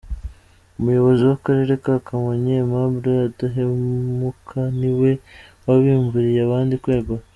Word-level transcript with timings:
Umuyobozi 0.79 1.21
w’Akarere 1.29 1.73
ka 1.83 1.93
Kamonyi, 2.07 2.53
Aimable 2.57 3.13
Udahemuka, 3.29 4.59
ni 4.79 4.91
we 4.99 5.11
wabimburiye 5.65 6.41
abandi 6.43 6.75
kwegura. 6.83 7.23